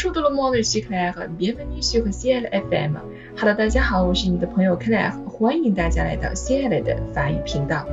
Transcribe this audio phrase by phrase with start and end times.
[0.00, 2.98] Bonjour tout le monde, je suis 克莱尔，Bienvenue sur CL FM。
[3.36, 7.84] Hello，大家好，我是你的朋友克莱尔，欢迎大家来到 CL 的法语频道。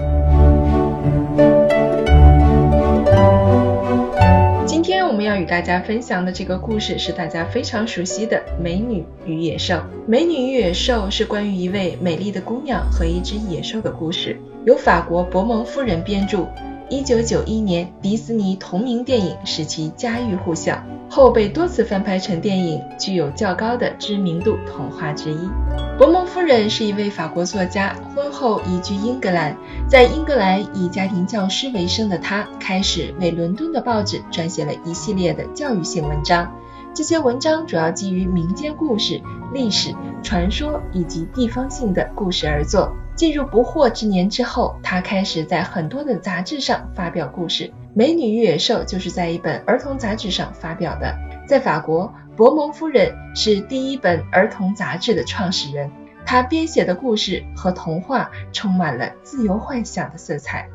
[4.68, 9.74] 今天我们要与大家分享的这个故事是大家非常熟悉的《美女与野兽》。
[10.06, 16.46] 《美女与野兽》是关于一位美丽的姑娘和一只野兽的故事，由法国博蒙夫人编著。
[16.88, 20.79] 一九九一年，迪士尼同名电影使其家喻户晓，
[21.09, 25.49] 后被多次翻拍成电影，具有较高的知名度童话之一。
[25.98, 29.57] 伯蒙夫人是一位法国作家，婚后移居英格兰，
[29.90, 36.54] 在英格兰以家庭教师为生的她，开始为伦敦的报纸撰写了一系列的教育性文章。
[36.93, 39.20] 这些文章主要基于民间故事、
[39.54, 39.93] 历史
[40.25, 42.91] 传说以及地方性的故事而作。
[43.15, 51.15] 进入不惑之年之后，他开始在很多的杂志上发表故事，《美女与野兽》就是在一本儿童杂志上发表的。
[51.48, 55.90] 在法国，博蒙夫人是第一本儿童杂志的创始人，
[56.26, 60.67] 她编写的故事和童话充满了自由幻想的色彩。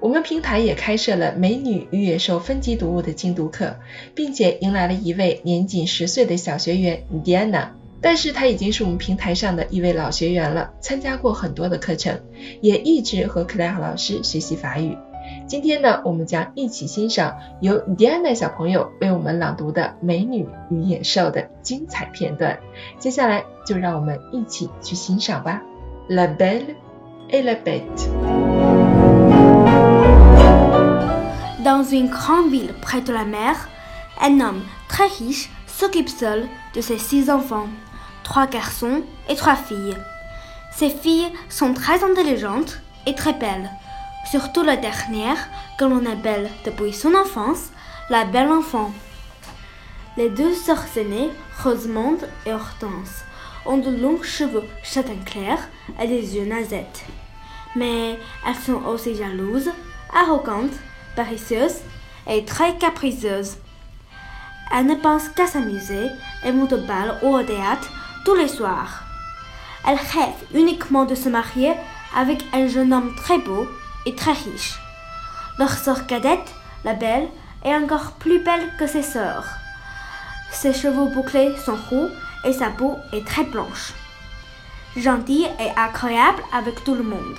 [0.00, 3.74] 我们平台也开设了《美女与野兽》分级读物的精读课，
[4.14, 7.70] 并且迎来了一位年仅十岁的小学员 Diana。
[8.00, 12.20] 但是他已经是我们平台上的一位老学员了，参加过很多的课程，
[12.60, 14.96] 也一直和克莱尔老师学习法语。
[15.46, 22.58] 今天呢，我们将一起欣赏由 Diana 小朋友为我们朗读的《美女与野兽》的精彩片段。
[22.98, 25.60] 接下来就让我们一起去欣赏吧。
[26.08, 26.76] La belle
[27.30, 28.08] et la bête.
[31.62, 33.68] Dans une grande ville près de la mer,
[34.20, 37.68] un homme très riche s'occupe seul de ses six enfants
[38.28, 39.96] trois garçons et trois filles.
[40.70, 43.70] Ces filles sont très intelligentes et très belles,
[44.30, 45.48] surtout la dernière,
[45.78, 47.70] que l'on appelle depuis son enfance
[48.10, 48.92] la belle enfant.
[50.18, 51.30] Les deux sœurs aînées,
[51.62, 53.24] Rosemonde et Hortense,
[53.64, 55.56] ont de longs cheveux châtain clair
[55.98, 57.06] et des yeux nazettes.
[57.76, 59.70] Mais elles sont aussi jalouses,
[60.14, 60.78] arrogantes,
[61.16, 61.80] paresseuses
[62.26, 63.56] et très capricieuses.
[64.70, 66.08] Elles ne pensent qu'à s'amuser
[66.44, 67.90] et vont au bal ou au théâtre
[68.28, 69.04] tous les soirs.
[69.86, 71.72] Elle rêve uniquement de se marier
[72.14, 73.66] avec un jeune homme très beau
[74.04, 74.78] et très riche.
[75.58, 77.28] Leur sœur cadette, la belle,
[77.64, 79.46] est encore plus belle que ses sœurs.
[80.52, 82.08] Ses cheveux bouclés sont roux
[82.44, 83.94] et sa peau est très blanche.
[84.94, 87.36] Gentille et incroyable avec tout le monde,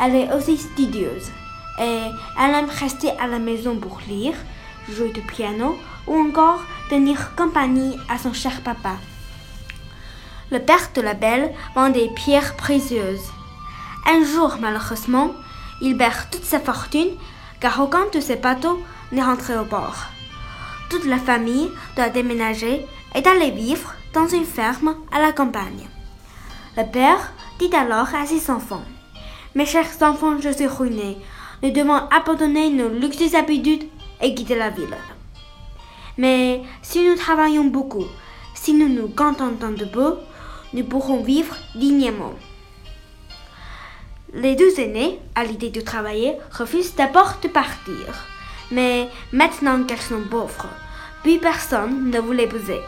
[0.00, 1.32] elle est aussi studieuse
[1.80, 2.02] et
[2.40, 4.36] elle aime rester à la maison pour lire,
[4.88, 5.76] jouer du piano
[6.06, 6.60] ou encore
[6.90, 8.98] tenir compagnie à son cher papa.
[10.50, 13.30] Le père de la belle vend des pierres précieuses.
[14.06, 15.32] Un jour, malheureusement,
[15.80, 17.10] il perd toute sa fortune
[17.60, 18.80] car aucun de ses bateaux
[19.12, 20.06] n'est rentré au port.
[20.90, 25.86] Toute la famille doit déménager et aller vivre dans une ferme à la campagne.
[26.76, 28.84] Le père dit alors à ses enfants
[29.54, 31.18] Mes chers enfants, je suis ruiné.
[31.62, 33.88] Nous devons abandonner nos luxueuses habitudes
[34.22, 34.96] et quitter la ville.
[36.16, 38.06] Mais si nous travaillons beaucoup,
[38.54, 40.16] si nous nous contentons de peu,
[40.72, 42.34] nous pourrons vivre dignement.
[44.34, 48.26] Les deux aînés, à l'idée de travailler, refusent d'abord de partir.
[48.70, 50.68] Mais maintenant qu'elles sont pauvres,
[51.22, 52.80] plus personne ne veut l'épouser.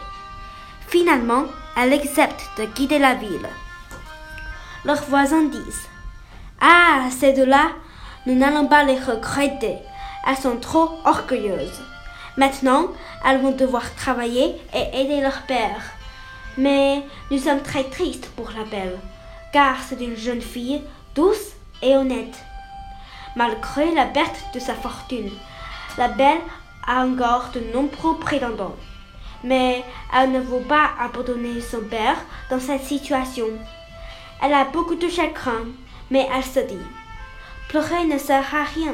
[0.87, 3.49] Finalement, elles acceptent de quitter la ville.
[4.85, 5.87] Leurs voisins disent
[6.59, 7.71] Ah, ces deux-là,
[8.27, 9.77] nous n'allons pas les regretter.
[10.27, 11.81] Elles sont trop orgueilleuses.
[12.37, 12.87] Maintenant,
[13.25, 15.81] elles vont devoir travailler et aider leur père.
[16.57, 18.99] Mais nous sommes très tristes pour la belle,
[19.53, 20.81] car c'est une jeune fille
[21.15, 22.35] douce et honnête.
[23.35, 25.31] Malgré la perte de sa fortune,
[25.97, 26.41] la belle
[26.85, 28.75] a encore de nombreux prétendants.
[29.43, 32.17] Mais elle ne veut pas abandonner son père
[32.49, 33.47] dans cette situation.
[34.41, 35.65] Elle a beaucoup de chagrin,
[36.09, 36.85] mais elle se dit,
[37.69, 38.93] pleurer ne sert à rien.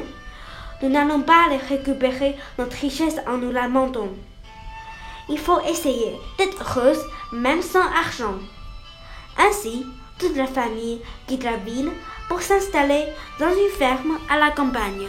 [0.80, 4.08] Nous n'allons pas les récupérer notre richesse en nous lamentant.
[5.28, 8.38] Il faut essayer d'être heureuse même sans argent.
[9.38, 9.86] Ainsi,
[10.18, 11.90] toute la famille quitte la ville
[12.28, 13.04] pour s'installer
[13.38, 15.08] dans une ferme à la campagne.